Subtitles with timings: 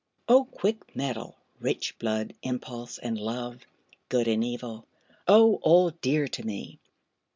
[0.27, 3.67] O quick mettle, rich blood, impulse, and love!
[4.09, 4.87] Good and evil!
[5.27, 6.79] O all dear to me!